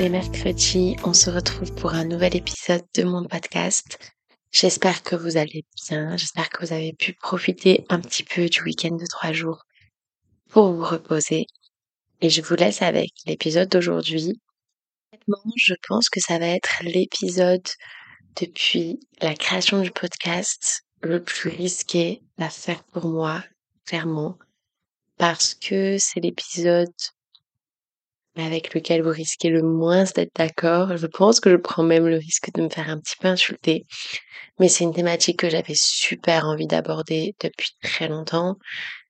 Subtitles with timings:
[0.00, 3.98] les mercredis, on se retrouve pour un nouvel épisode de mon podcast.
[4.50, 8.62] J'espère que vous allez bien, j'espère que vous avez pu profiter un petit peu du
[8.62, 9.66] week-end de trois jours
[10.48, 11.44] pour vous reposer.
[12.22, 14.40] Et je vous laisse avec l'épisode d'aujourd'hui.
[15.56, 17.68] Je pense que ça va être l'épisode
[18.40, 23.44] depuis la création du podcast le plus risqué à faire pour moi,
[23.84, 24.38] clairement,
[25.18, 26.88] parce que c'est l'épisode
[28.36, 30.96] avec lequel vous risquez le moins d'être d'accord.
[30.96, 33.86] Je pense que je prends même le risque de me faire un petit peu insulter.
[34.58, 38.56] Mais c'est une thématique que j'avais super envie d'aborder depuis très longtemps,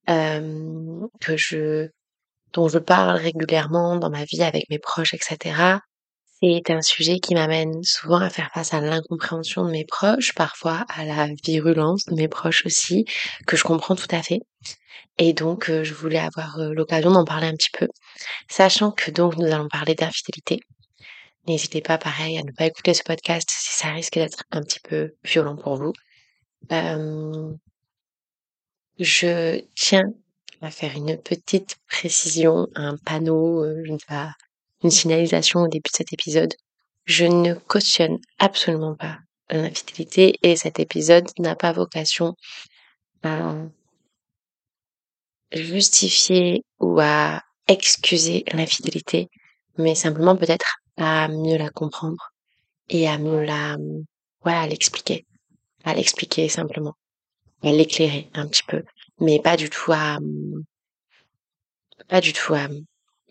[0.08, 1.88] euh, que je,
[2.52, 5.80] dont je parle régulièrement dans ma vie avec mes proches, etc.
[6.42, 10.86] C'est un sujet qui m'amène souvent à faire face à l'incompréhension de mes proches, parfois
[10.88, 13.04] à la virulence de mes proches aussi,
[13.46, 14.40] que je comprends tout à fait.
[15.18, 17.88] Et donc, euh, je voulais avoir euh, l'occasion d'en parler un petit peu,
[18.48, 20.60] sachant que donc nous allons parler d'infidélité.
[21.46, 24.80] N'hésitez pas, pareil, à ne pas écouter ce podcast si ça risque d'être un petit
[24.80, 25.92] peu violent pour vous.
[26.72, 27.52] Euh,
[28.98, 30.12] je tiens
[30.62, 34.32] à faire une petite précision, un panneau, je ne sais pas,
[34.82, 36.54] une signalisation au début de cet épisode.
[37.04, 39.18] Je ne cautionne absolument pas
[39.50, 42.34] l'infidélité et cet épisode n'a pas vocation
[43.22, 43.54] à
[45.52, 49.28] justifier ou à excuser l'infidélité,
[49.78, 52.32] mais simplement peut-être à mieux la comprendre
[52.88, 53.76] et à mieux la,
[54.44, 55.26] ouais, à l'expliquer,
[55.84, 56.94] à l'expliquer simplement,
[57.62, 58.82] à l'éclairer un petit peu,
[59.20, 60.18] mais pas du tout à,
[62.08, 62.68] pas du tout à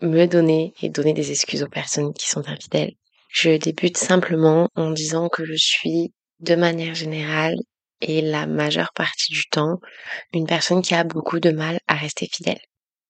[0.02, 2.94] me donner et donner des excuses aux personnes qui sont infidèles.
[3.30, 7.54] Je débute simplement en disant que je suis, de manière générale,
[8.00, 9.78] et la majeure partie du temps,
[10.32, 12.60] une personne qui a beaucoup de mal à rester fidèle.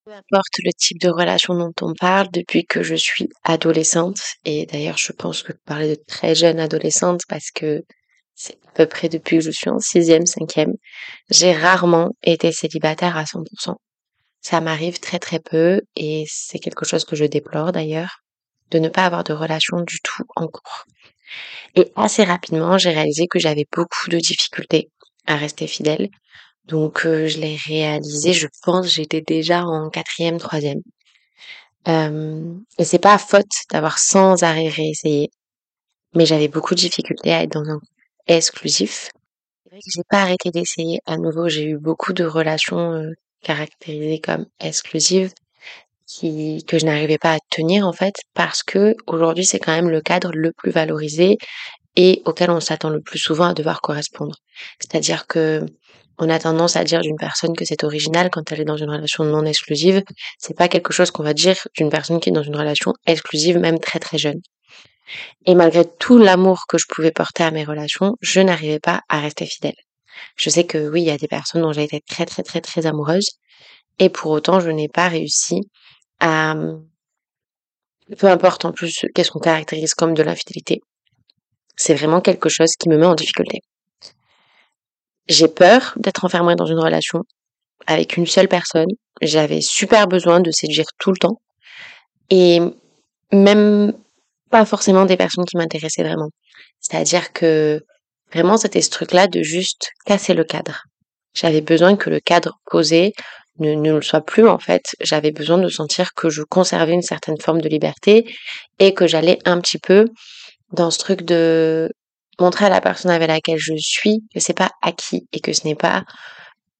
[0.04, 4.66] Peu importe le type de relation dont on parle, depuis que je suis adolescente, et
[4.66, 7.82] d'ailleurs je pense que parler de très jeune adolescente parce que
[8.34, 10.74] c'est à peu près depuis que je suis en sixième, cinquième,
[11.30, 13.76] j'ai rarement été célibataire à 100%.
[14.40, 18.22] Ça m'arrive très très peu et c'est quelque chose que je déplore d'ailleurs,
[18.70, 20.84] de ne pas avoir de relation du tout en cours.
[21.76, 24.90] Et assez rapidement, j'ai réalisé que j'avais beaucoup de difficultés
[25.26, 26.08] à rester fidèle.
[26.64, 30.80] Donc euh, je l'ai réalisé, je pense, j'étais déjà en quatrième, troisième.
[31.88, 35.30] Euh, et c'est pas faute d'avoir sans arrêt réessayé,
[36.14, 37.80] mais j'avais beaucoup de difficultés à être dans un
[38.26, 39.10] exclusif.
[39.64, 41.00] C'est vrai que j'ai pas arrêté d'essayer.
[41.06, 43.12] À nouveau, j'ai eu beaucoup de relations euh,
[43.42, 45.32] caractérisées comme exclusives
[46.06, 49.90] qui, que je n'arrivais pas à tenir en fait parce que aujourd'hui c'est quand même
[49.90, 51.38] le cadre le plus valorisé
[51.96, 54.36] et auquel on s'attend le plus souvent à devoir correspondre.
[54.78, 55.64] C'est-à-dire que
[56.18, 58.90] on a tendance à dire d'une personne que c'est original quand elle est dans une
[58.90, 60.02] relation non exclusive.
[60.38, 63.58] C'est pas quelque chose qu'on va dire d'une personne qui est dans une relation exclusive,
[63.58, 64.40] même très très jeune.
[65.46, 69.20] Et malgré tout l'amour que je pouvais porter à mes relations, je n'arrivais pas à
[69.20, 69.74] rester fidèle.
[70.36, 72.60] Je sais que oui, il y a des personnes dont j'ai été très très très
[72.60, 73.30] très amoureuse,
[73.98, 75.60] et pour autant, je n'ai pas réussi
[76.20, 76.54] à,
[78.18, 80.80] peu importe en plus qu'est-ce qu'on caractérise comme de l'infidélité,
[81.76, 83.60] c'est vraiment quelque chose qui me met en difficulté.
[85.28, 87.22] J'ai peur d'être enfermée dans une relation
[87.86, 88.88] avec une seule personne.
[89.22, 91.40] J'avais super besoin de séduire tout le temps.
[92.30, 92.60] Et
[93.32, 93.92] même
[94.50, 96.30] pas forcément des personnes qui m'intéressaient vraiment.
[96.80, 97.82] C'est-à-dire que
[98.32, 100.82] vraiment c'était ce truc-là de juste casser le cadre.
[101.34, 103.12] J'avais besoin que le cadre posé
[103.58, 104.82] ne, ne le soit plus en fait.
[105.00, 108.32] J'avais besoin de sentir que je conservais une certaine forme de liberté
[108.78, 110.06] et que j'allais un petit peu
[110.72, 111.90] dans ce truc de
[112.38, 115.66] montrer à la personne avec laquelle je suis que c'est pas acquis et que ce
[115.66, 116.04] n'est pas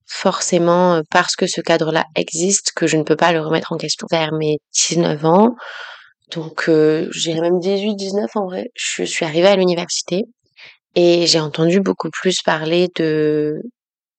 [0.07, 4.07] forcément parce que ce cadre-là existe que je ne peux pas le remettre en question.
[4.11, 5.55] Vers mes 19 ans,
[6.33, 10.23] donc euh, j'irais même 18, 19 en vrai, je suis arrivée à l'université
[10.95, 13.61] et j'ai entendu beaucoup plus parler de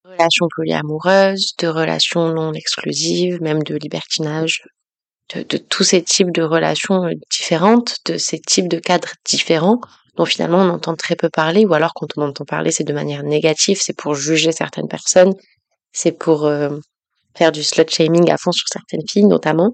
[0.05, 4.63] relations polyamoureuses, de relations non exclusives, même de libertinage,
[5.35, 9.81] de, tous ces types de relations euh, différentes, de ces types de cadres différents
[10.17, 12.93] dont finalement on entend très peu parler, ou alors quand on entend parler c'est de
[12.93, 15.33] manière négative, c'est pour juger certaines personnes,
[15.93, 16.69] c'est pour euh,
[17.35, 19.71] faire du slut shaming à fond sur certaines filles notamment.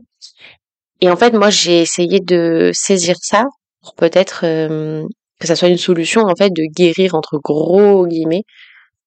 [1.00, 3.46] Et en fait moi j'ai essayé de saisir ça
[3.82, 5.04] pour peut-être euh,
[5.38, 8.44] que ça soit une solution en fait de guérir entre gros guillemets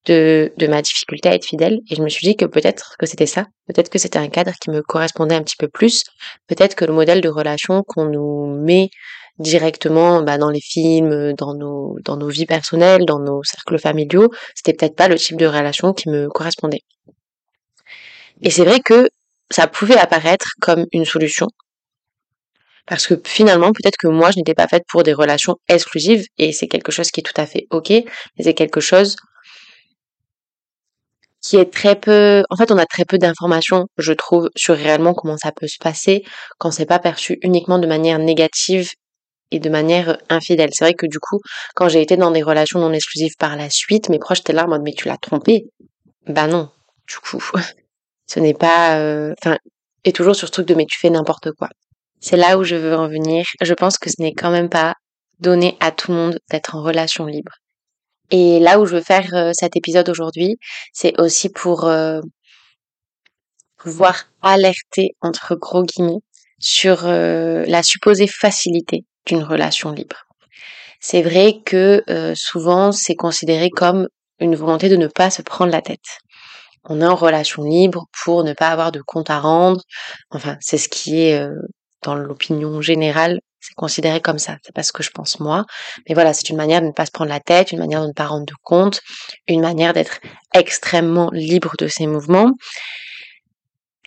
[0.06, 1.80] de, ma difficulté à être fidèle.
[1.89, 4.54] Et je me suis dit que peut-être que c'était ça, peut-être que c'était un cadre
[4.60, 6.04] qui me correspondait un petit peu plus,
[6.48, 8.89] peut-être que le modèle de relation qu'on nous met
[9.39, 14.30] directement bah, dans les films, dans nos dans nos vies personnelles, dans nos cercles familiaux,
[14.56, 16.81] c'était peut-être pas le type de relation qui me correspondait.
[18.42, 19.10] Et c'est vrai que
[19.50, 21.48] ça pouvait apparaître comme une solution,
[22.88, 26.51] Parce que finalement, peut-être que moi, je n'étais pas faite pour des relations exclusives et
[26.51, 29.16] c'est quelque chose qui est tout à fait ok, mais c'est quelque chose
[31.42, 35.13] qui est très peu, en fait, on a très peu d'informations, je trouve, sur réellement
[35.13, 36.24] comment ça peut se passer
[36.60, 38.89] quand c'est pas perçu uniquement de manière négative
[39.50, 40.69] et de manière infidèle.
[40.74, 41.39] C'est vrai que du coup,
[41.75, 44.66] quand j'ai été dans des relations non exclusives par la suite, mes proches étaient là
[44.66, 45.66] en mode mais tu l'as trompé.
[46.27, 46.69] Bah non,
[47.07, 47.44] du coup,
[48.27, 49.57] ce n'est pas, euh, enfin,
[50.06, 51.69] et toujours sur ce truc de mais tu fais n'importe quoi.
[52.21, 53.45] C'est là où je veux en venir.
[53.62, 54.95] Je pense que ce n'est quand même pas
[55.39, 57.51] donné à tout le monde d'être en relation libre.
[58.29, 60.57] Et là où je veux faire euh, cet épisode aujourd'hui,
[60.94, 62.21] c'est aussi pour euh,
[63.77, 66.21] pouvoir alerter, entre gros guillemets,
[66.59, 70.27] sur euh, la supposée facilité d'une relation libre.
[71.00, 72.03] C'est vrai que
[72.35, 74.07] souvent c'est considéré comme
[74.39, 76.19] une volonté de ne pas se prendre la tête.
[76.83, 79.81] On est en relation libre pour ne pas avoir de compte à rendre.
[80.29, 81.44] Enfin, c'est ce qui est
[82.03, 84.57] dans l'opinion générale, c'est considéré comme ça.
[84.63, 85.65] C'est pas ce que je pense moi.
[86.07, 88.07] Mais voilà, c'est une manière de ne pas se prendre la tête, une manière de
[88.07, 89.01] ne pas rendre de compte,
[89.48, 90.19] une manière d'être
[90.53, 92.51] extrêmement libre de ses mouvements.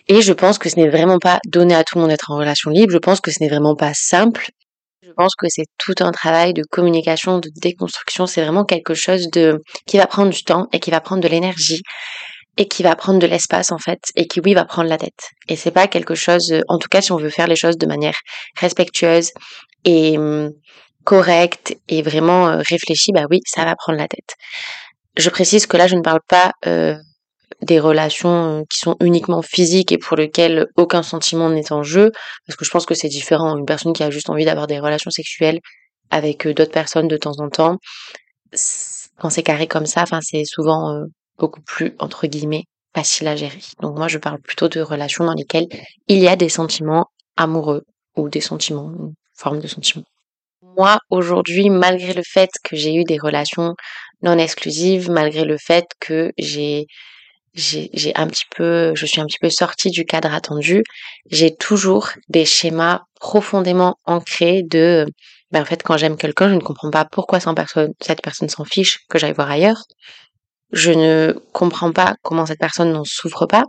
[0.08, 2.36] Et je pense que ce n'est vraiment pas donné à tout le monde d'être en
[2.36, 2.92] relation libre.
[2.92, 4.50] Je pense que ce n'est vraiment pas simple.
[5.02, 8.26] Je pense que c'est tout un travail de communication, de déconstruction.
[8.26, 11.28] C'est vraiment quelque chose de, qui va prendre du temps et qui va prendre de
[11.28, 11.82] l'énergie
[12.56, 15.30] et qui va prendre de l'espace en fait et qui oui va prendre la tête.
[15.48, 17.76] Et c'est pas quelque chose euh, en tout cas si on veut faire les choses
[17.76, 18.16] de manière
[18.60, 19.30] respectueuse
[19.84, 20.50] et hum,
[21.04, 24.34] correcte et vraiment euh, réfléchie bah oui ça va prendre la tête.
[25.16, 26.96] Je précise que là je ne parle pas euh,
[27.62, 32.12] des relations qui sont uniquement physiques et pour lesquelles aucun sentiment n'est en jeu
[32.46, 33.56] parce que je pense que c'est différent.
[33.56, 35.60] Une personne qui a juste envie d'avoir des relations sexuelles
[36.10, 37.78] avec d'autres personnes de temps en temps
[39.18, 41.06] quand c'est carré comme ça enfin c'est souvent
[41.38, 42.64] beaucoup plus, entre guillemets,
[42.94, 43.60] facile à gérer.
[43.80, 45.68] Donc moi, je parle plutôt de relations dans lesquelles
[46.08, 47.84] il y a des sentiments amoureux
[48.16, 50.04] ou des sentiments, une forme de sentiments.
[50.76, 53.74] Moi, aujourd'hui, malgré le fait que j'ai eu des relations
[54.22, 56.86] non exclusives, malgré le fait que j'ai
[57.54, 60.82] j'ai un petit peu, je suis un petit peu sortie du cadre attendu.
[61.30, 65.06] J'ai toujours des schémas profondément ancrés de,
[65.52, 69.06] ben en fait, quand j'aime quelqu'un, je ne comprends pas pourquoi cette personne s'en fiche
[69.08, 69.84] que j'aille voir ailleurs
[70.74, 73.64] je ne comprends pas comment cette personne n'en souffre pas.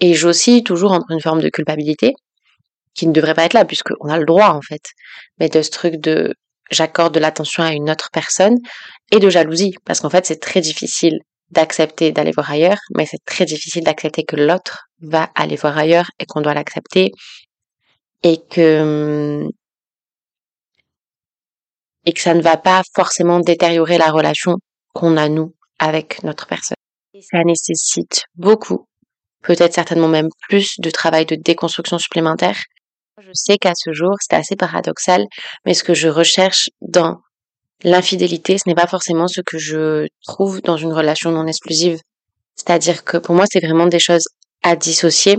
[0.00, 2.14] Et j'oscille toujours entre une forme de culpabilité,
[2.94, 4.82] qui ne devrait pas être là, puisqu'on a le droit, en fait,
[5.38, 6.34] mais de ce truc de
[6.70, 8.56] j'accorde de l'attention à une autre personne,
[9.12, 11.18] et de jalousie, parce qu'en fait, c'est très difficile
[11.50, 16.10] d'accepter d'aller voir ailleurs, mais c'est très difficile d'accepter que l'autre va aller voir ailleurs
[16.18, 17.12] et qu'on doit l'accepter,
[18.22, 19.46] et que
[22.04, 24.56] et que ça ne va pas forcément détériorer la relation
[24.94, 26.76] qu'on a nous avec notre personne.
[27.14, 28.86] Et ça nécessite beaucoup,
[29.42, 32.58] peut-être certainement même plus de travail de déconstruction supplémentaire.
[33.20, 35.26] Je sais qu'à ce jour, c'est assez paradoxal,
[35.66, 37.18] mais ce que je recherche dans
[37.82, 41.98] l'infidélité, ce n'est pas forcément ce que je trouve dans une relation non exclusive.
[42.54, 44.24] C'est-à-dire que pour moi, c'est vraiment des choses
[44.62, 45.38] à dissocier.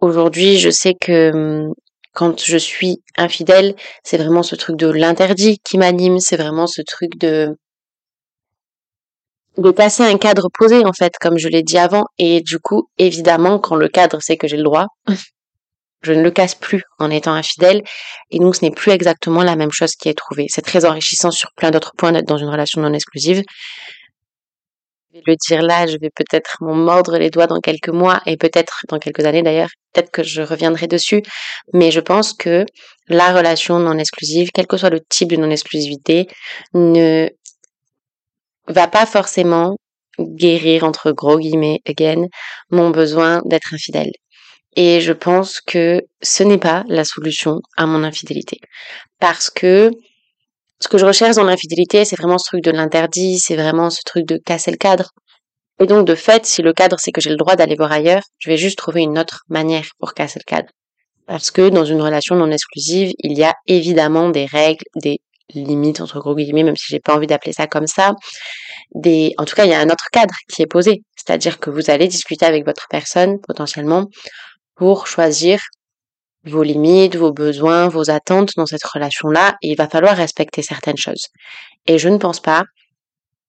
[0.00, 1.72] Aujourd'hui, je sais que hum,
[2.12, 3.74] quand je suis infidèle,
[4.04, 7.56] c'est vraiment ce truc de l'interdit qui m'anime, c'est vraiment ce truc de
[9.58, 12.04] de passer un cadre posé en fait, comme je l'ai dit avant.
[12.18, 14.86] Et du coup, évidemment, quand le cadre c'est que j'ai le droit,
[16.02, 17.82] je ne le casse plus en étant infidèle.
[18.30, 20.46] Et donc, ce n'est plus exactement la même chose qui est trouvée.
[20.48, 23.42] C'est très enrichissant sur plein d'autres points d'être dans une relation non exclusive.
[25.14, 28.22] Je vais le dire là, je vais peut-être m'en mordre les doigts dans quelques mois
[28.24, 29.68] et peut-être dans quelques années d'ailleurs.
[29.92, 31.22] Peut-être que je reviendrai dessus.
[31.74, 32.64] Mais je pense que
[33.08, 36.28] la relation non exclusive, quel que soit le type de non exclusivité,
[36.72, 37.28] ne
[38.68, 39.76] va pas forcément
[40.18, 42.26] guérir entre gros guillemets again
[42.70, 44.10] mon besoin d'être infidèle.
[44.74, 48.58] Et je pense que ce n'est pas la solution à mon infidélité.
[49.18, 49.90] Parce que
[50.80, 54.00] ce que je recherche dans l'infidélité, c'est vraiment ce truc de l'interdit, c'est vraiment ce
[54.04, 55.10] truc de casser le cadre.
[55.80, 58.22] Et donc, de fait, si le cadre c'est que j'ai le droit d'aller voir ailleurs,
[58.38, 60.68] je vais juste trouver une autre manière pour casser le cadre.
[61.26, 65.20] Parce que dans une relation non exclusive, il y a évidemment des règles, des
[65.54, 68.14] limite entre gros guillemets, même si j'ai pas envie d'appeler ça comme ça.
[68.94, 71.90] En tout cas, il y a un autre cadre qui est posé, c'est-à-dire que vous
[71.90, 74.06] allez discuter avec votre personne potentiellement
[74.74, 75.60] pour choisir
[76.44, 81.28] vos limites, vos besoins, vos attentes dans cette relation-là, il va falloir respecter certaines choses.
[81.86, 82.64] Et je ne pense pas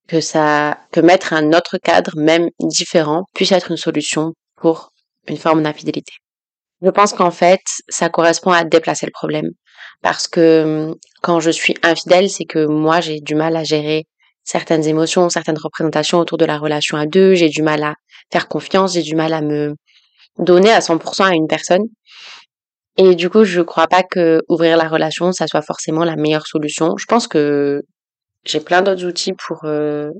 [0.07, 4.91] que ça, que mettre un autre cadre, même différent, puisse être une solution pour
[5.27, 6.13] une forme d'infidélité.
[6.81, 9.49] Je pense qu'en fait, ça correspond à déplacer le problème.
[10.03, 14.05] Parce que hum, quand je suis infidèle, c'est que moi, j'ai du mal à gérer
[14.43, 17.33] certaines émotions, certaines représentations autour de la relation à deux.
[17.33, 17.95] J'ai du mal à
[18.31, 19.75] faire confiance, j'ai du mal à me
[20.37, 21.83] donner à 100% à une personne.
[22.97, 26.45] Et du coup, je crois pas que ouvrir la relation, ça soit forcément la meilleure
[26.45, 26.95] solution.
[26.97, 27.81] Je pense que
[28.45, 30.11] j'ai plein d'autres outils pour, euh,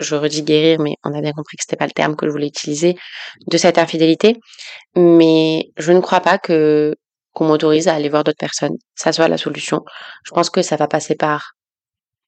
[0.00, 2.32] je redis guérir, mais on a bien compris que c'était pas le terme que je
[2.32, 2.96] voulais utiliser,
[3.48, 4.36] de cette infidélité.
[4.96, 6.94] Mais je ne crois pas que
[7.32, 9.82] qu'on m'autorise à aller voir d'autres personnes, ça soit la solution.
[10.24, 11.52] Je pense que ça va passer par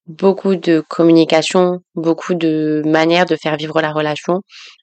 [0.07, 4.41] beaucoup de communication, beaucoup de manières de faire vivre la relation,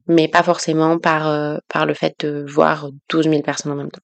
[0.08, 3.92] mais pas forcément par, euh, par le fait de voir 12 000 personnes en même
[3.92, 4.02] temps.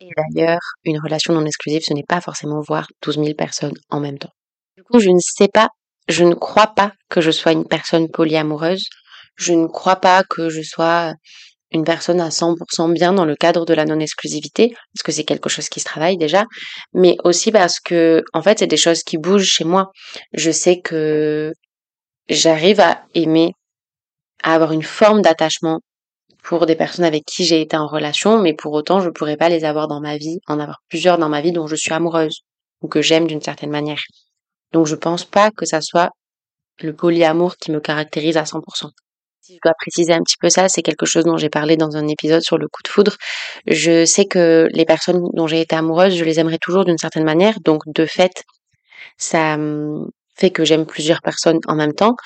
[0.00, 4.00] Et d'ailleurs, une relation non exclusive, ce n'est pas forcément voir 12 000 personnes en
[4.00, 4.32] même temps.
[4.76, 5.68] Du coup, je ne sais pas,
[6.08, 8.88] je ne crois pas que je sois une personne polyamoureuse.
[9.36, 11.14] Je ne crois pas que je sois
[11.72, 15.48] une personne à 100% bien dans le cadre de la non-exclusivité, parce que c'est quelque
[15.48, 16.44] chose qui se travaille déjà,
[16.92, 19.90] mais aussi parce que, en fait, c'est des choses qui bougent chez moi.
[20.32, 21.52] Je sais que
[22.28, 23.52] j'arrive à aimer,
[24.42, 25.80] à avoir une forme d'attachement
[26.42, 29.48] pour des personnes avec qui j'ai été en relation, mais pour autant, je pourrais pas
[29.48, 32.40] les avoir dans ma vie, en avoir plusieurs dans ma vie dont je suis amoureuse,
[32.80, 34.02] ou que j'aime d'une certaine manière.
[34.72, 36.10] Donc je pense pas que ça soit
[36.80, 38.90] le polyamour qui me caractérise à 100%
[39.54, 42.06] je dois préciser un petit peu ça, c'est quelque chose dont j'ai parlé dans un
[42.06, 43.16] épisode sur le coup de foudre.
[43.66, 47.24] Je sais que les personnes dont j'ai été amoureuse, je les aimerais toujours d'une certaine
[47.24, 47.60] manière.
[47.60, 48.44] Donc, de fait,
[49.16, 49.58] ça
[50.36, 52.16] fait que j'aime plusieurs personnes en même temps.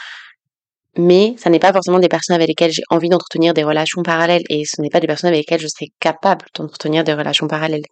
[0.96, 4.44] Mais ça n'est pas forcément des personnes avec lesquelles j'ai envie d'entretenir des relations parallèles.
[4.48, 7.82] Et ce n'est pas des personnes avec lesquelles je serais capable d'entretenir des relations parallèles.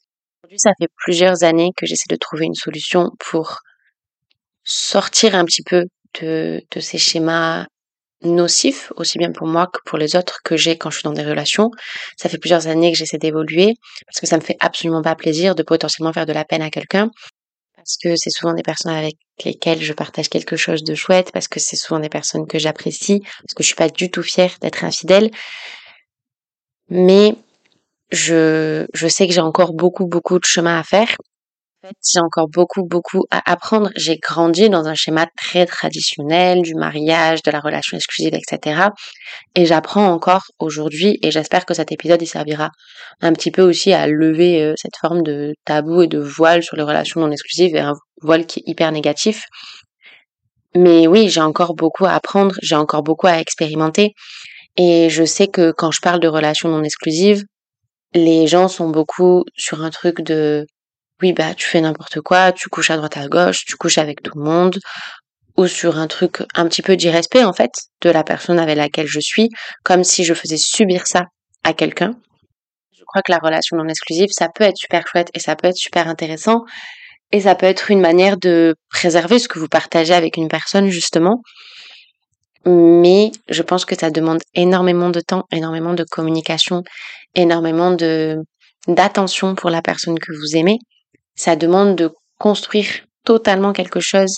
[0.44, 3.58] Aujourd'hui, ça fait plusieurs années que j'essaie de trouver une solution pour
[4.64, 5.84] sortir un petit peu
[6.20, 7.66] de, de ces schémas
[8.24, 11.12] nocif, aussi bien pour moi que pour les autres, que j'ai quand je suis dans
[11.12, 11.70] des relations.
[12.16, 13.74] Ça fait plusieurs années que j'essaie d'évoluer,
[14.06, 16.70] parce que ça me fait absolument pas plaisir de potentiellement faire de la peine à
[16.70, 17.10] quelqu'un,
[17.76, 21.48] parce que c'est souvent des personnes avec lesquelles je partage quelque chose de chouette, parce
[21.48, 24.54] que c'est souvent des personnes que j'apprécie, parce que je suis pas du tout fière
[24.60, 25.30] d'être infidèle.
[26.88, 27.34] Mais
[28.10, 31.16] je, je sais que j'ai encore beaucoup, beaucoup de chemin à faire
[31.82, 33.90] fait, j'ai encore beaucoup, beaucoup à apprendre.
[33.96, 38.88] J'ai grandi dans un schéma très traditionnel du mariage, de la relation exclusive, etc.
[39.56, 42.70] Et j'apprends encore aujourd'hui et j'espère que cet épisode il servira
[43.20, 46.76] un petit peu aussi à lever euh, cette forme de tabou et de voile sur
[46.76, 49.44] les relations non exclusives et un voile qui est hyper négatif.
[50.74, 54.14] Mais oui, j'ai encore beaucoup à apprendre, j'ai encore beaucoup à expérimenter.
[54.76, 57.42] Et je sais que quand je parle de relations non exclusives,
[58.14, 60.66] les gens sont beaucoup sur un truc de
[61.22, 64.22] oui, bah, tu fais n'importe quoi, tu couches à droite à gauche, tu couches avec
[64.22, 64.78] tout le monde,
[65.56, 69.06] ou sur un truc un petit peu d'irrespect, en fait, de la personne avec laquelle
[69.06, 69.48] je suis,
[69.84, 71.26] comme si je faisais subir ça
[71.62, 72.16] à quelqu'un.
[72.98, 75.68] Je crois que la relation non exclusive, ça peut être super chouette et ça peut
[75.68, 76.64] être super intéressant.
[77.30, 80.88] Et ça peut être une manière de préserver ce que vous partagez avec une personne,
[80.88, 81.40] justement.
[82.66, 86.82] Mais je pense que ça demande énormément de temps, énormément de communication,
[87.34, 87.96] énormément
[88.86, 90.78] d'attention pour la personne que vous aimez
[91.34, 92.88] ça demande de construire
[93.24, 94.36] totalement quelque chose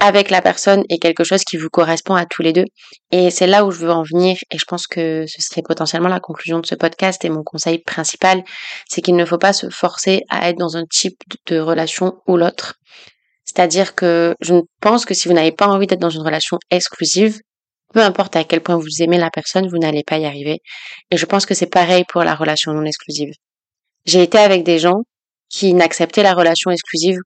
[0.00, 2.64] avec la personne et quelque chose qui vous correspond à tous les deux.
[3.10, 6.08] Et c'est là où je veux en venir et je pense que ce serait potentiellement
[6.08, 8.42] la conclusion de ce podcast et mon conseil principal,
[8.88, 12.38] c'est qu'il ne faut pas se forcer à être dans un type de relation ou
[12.38, 12.76] l'autre.
[13.44, 17.38] C'est-à-dire que je pense que si vous n'avez pas envie d'être dans une relation exclusive,
[17.92, 20.60] peu importe à quel point vous aimez la personne, vous n'allez pas y arriver.
[21.10, 23.32] Et je pense que c'est pareil pour la relation non exclusive.
[24.06, 25.02] J'ai été avec des gens
[25.50, 27.18] qui n'acceptaient la relation exclusive,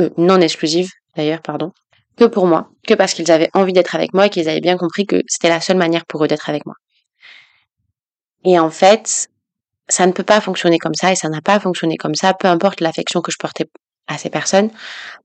[0.00, 1.72] euh, non exclusive d'ailleurs, pardon,
[2.16, 4.78] que pour moi, que parce qu'ils avaient envie d'être avec moi et qu'ils avaient bien
[4.78, 6.76] compris que c'était la seule manière pour eux d'être avec moi.
[8.44, 9.28] Et en fait,
[9.88, 12.48] ça ne peut pas fonctionner comme ça et ça n'a pas fonctionné comme ça, peu
[12.48, 13.66] importe l'affection que je portais
[14.08, 14.70] à ces personnes,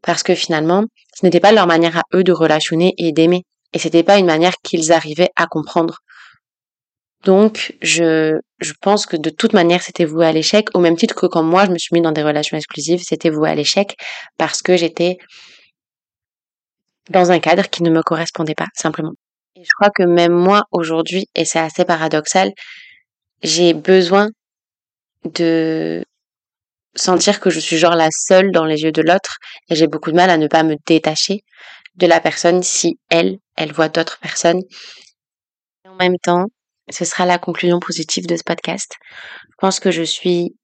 [0.01, 0.83] parce que finalement,
[1.15, 3.43] ce n'était pas leur manière à eux de relationner et d'aimer.
[3.73, 5.99] Et c'était pas une manière qu'ils arrivaient à comprendre.
[7.27, 11.13] Donc, je, je pense que de toute manière, c'était voué à l'échec, au même titre
[11.13, 13.97] que quand moi, je me suis mis dans des relations exclusives, c'était voué à l'échec
[14.37, 15.17] parce que j'étais
[17.09, 19.11] dans un cadre qui ne me correspondait pas, simplement.
[19.57, 22.53] Et je crois que même moi, aujourd'hui, et c'est assez paradoxal,
[23.43, 24.29] j'ai besoin
[25.25, 26.05] de
[26.95, 29.35] sentir que je suis genre la seule dans les yeux de l'autre
[29.69, 31.41] et j'ai beaucoup de mal à ne pas me détacher
[31.95, 34.61] de la personne si elle, elle voit d'autres personnes.
[35.85, 36.45] en même temps,
[36.89, 38.95] ce sera la conclusion positive de ce podcast.
[39.49, 40.55] Je pense que je suis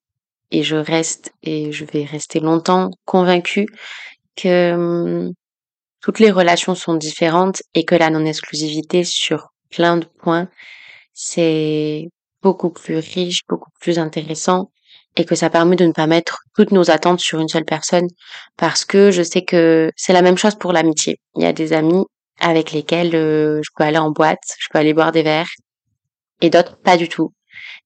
[0.52, 3.68] et je reste et je vais rester longtemps convaincue
[4.36, 5.34] que hum,
[6.02, 10.50] toutes les relations sont différentes et que la non-exclusivité sur plein de points,
[11.14, 12.10] c'est
[12.42, 14.70] beaucoup plus riche, beaucoup plus intéressant
[15.16, 18.08] et que ça permet de ne pas mettre toutes nos attentes sur une seule personne
[18.58, 21.20] parce que je sais que c'est la même chose pour l'amitié.
[21.36, 22.04] Il y a des amis
[22.40, 25.50] avec lesquels euh, je peux aller en boîte, je peux aller boire des verres,
[26.44, 27.34] et d'autres pas du tout.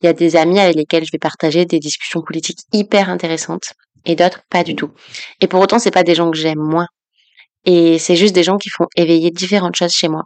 [0.02, 3.74] Il y a des amis avec lesquels je vais partager des discussions politiques hyper intéressantes
[4.06, 4.92] et d'autres pas du tout.
[5.42, 6.88] Et pour autant, c'est pas des gens que j'aime moins.
[7.66, 10.24] Et c'est juste des gens qui font éveiller différentes choses chez moi.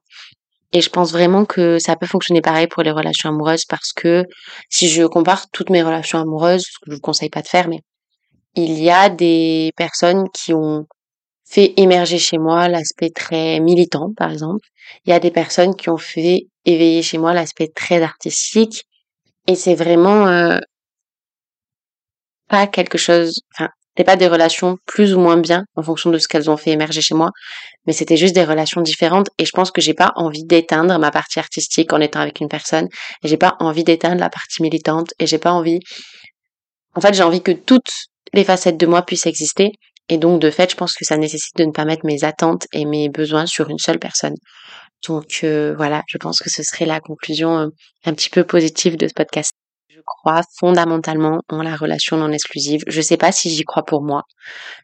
[0.74, 4.24] Et je pense vraiment que ça peut fonctionner pareil pour les relations amoureuses parce que
[4.70, 7.68] si je compare toutes mes relations amoureuses, ce que je vous conseille pas de faire,
[7.68, 7.82] mais
[8.56, 10.86] il y a des personnes qui ont
[11.52, 14.66] fait émerger chez moi l'aspect très militant, par exemple.
[15.06, 18.84] Il y a des personnes qui ont fait éveiller chez moi l'aspect très artistique.
[19.48, 20.60] Et c'est vraiment euh,
[22.48, 26.18] pas quelque chose, enfin, c'était pas des relations plus ou moins bien en fonction de
[26.20, 27.32] ce qu'elles ont fait émerger chez moi,
[27.86, 31.12] mais c'était juste des relations différentes et je pense que j'ai pas envie d'éteindre ma
[31.12, 32.88] partie artistique en étant avec une personne
[33.24, 35.80] et j'ai pas envie d'éteindre la partie militante et j'ai pas envie
[36.94, 37.92] en fait, j'ai envie que toutes
[38.34, 39.72] les facettes de moi puissent exister
[40.12, 42.68] et donc, de fait, je pense que ça nécessite de ne pas mettre mes attentes
[42.74, 44.36] et mes besoins sur une seule personne.
[45.08, 47.68] Donc euh, voilà, je pense que ce serait la conclusion euh,
[48.06, 49.52] un petit peu positive de ce podcast.
[49.90, 52.84] Je crois fondamentalement en la relation non exclusive.
[52.88, 54.24] Je sais pas si j'y crois pour moi.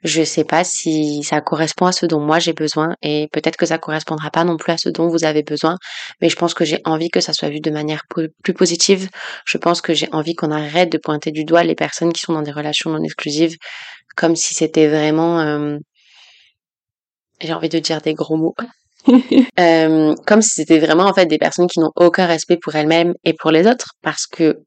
[0.04, 3.66] Je sais pas si ça correspond à ce dont moi j'ai besoin et peut-être que
[3.66, 5.76] ça correspondra pas non plus à ce dont vous avez besoin.
[6.22, 9.10] Mais je pense que j'ai envie que ça soit vu de manière plus positive.
[9.46, 12.34] Je pense que j'ai envie qu'on arrête de pointer du doigt les personnes qui sont
[12.34, 13.58] dans des relations non exclusives
[14.18, 15.78] comme si c'était vraiment, euh,
[17.40, 18.56] j'ai envie de dire des gros mots,
[19.60, 23.14] euh, comme si c'était vraiment en fait des personnes qui n'ont aucun respect pour elles-mêmes
[23.24, 24.60] et pour les autres, parce que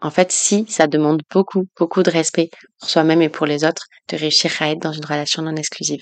[0.00, 3.86] en fait, si ça demande beaucoup, beaucoup de respect pour soi-même et pour les autres,
[4.08, 6.00] de réussir à être dans une relation non exclusive.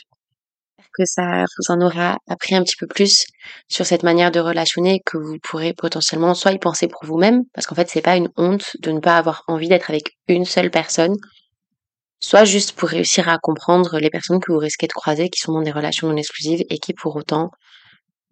[0.95, 3.25] Que ça vous en aura appris un petit peu plus
[3.69, 7.67] sur cette manière de relationner que vous pourrez potentiellement soit y penser pour vous-même, parce
[7.67, 10.71] qu'en fait, c'est pas une honte de ne pas avoir envie d'être avec une seule
[10.71, 11.15] personne
[12.23, 15.53] soit juste pour réussir à comprendre les personnes que vous risquez de croiser qui sont
[15.53, 17.51] dans des relations non exclusives et qui pour autant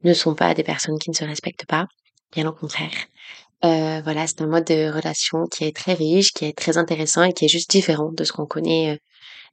[0.05, 1.87] ne sont pas des personnes qui ne se respectent pas,
[2.33, 2.95] bien au contraire.
[3.65, 7.25] Euh, voilà, c'est un mode de relation qui est très riche, qui est très intéressant
[7.25, 8.97] et qui est juste différent de ce qu'on connaît euh,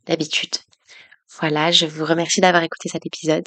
[0.06, 0.56] d'habitude.
[1.40, 3.44] Voilà, je vous remercie d'avoir écouté cet épisode.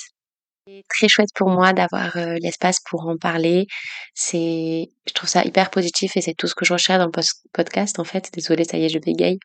[0.66, 3.66] C'est très chouette pour moi d'avoir euh, l'espace pour en parler.
[4.14, 7.22] C'est, je trouve ça hyper positif et c'est tout ce que je recherche dans le
[7.55, 8.29] podcast en fait.
[8.35, 9.38] Désolée, ça y est, je bégaye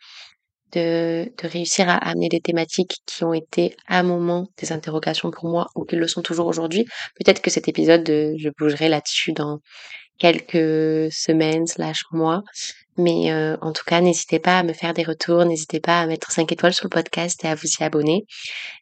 [0.76, 5.50] de, réussir à amener des thématiques qui ont été à un moment des interrogations pour
[5.50, 6.86] moi ou qui le sont toujours aujourd'hui.
[7.16, 9.60] Peut-être que cet épisode, euh, je bougerai là-dessus dans
[10.18, 12.44] quelques semaines slash mois.
[12.98, 16.08] Mais euh, en tout cas, n'hésitez pas à me faire des retours, n'hésitez pas à
[16.08, 18.26] mettre 5 étoiles sur le podcast et à vous y abonner.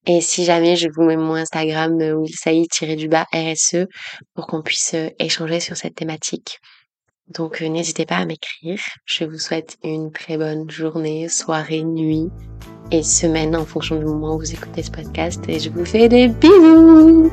[0.06, 3.88] Et si jamais je vous mets mon Instagram euh, wilsaï-du-bas RSE
[4.36, 6.60] pour qu'on puisse échanger sur cette thématique.
[7.30, 8.80] Donc euh, n'hésitez pas à m'écrire.
[9.06, 12.30] Je vous souhaite une très bonne journée, soirée, nuit
[12.92, 15.44] et semaine en fonction du moment où vous écoutez ce podcast.
[15.48, 17.32] Et je vous fais des bisous